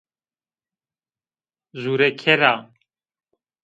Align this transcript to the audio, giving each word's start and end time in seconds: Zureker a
Zureker 1.81 2.21
a 2.51 2.53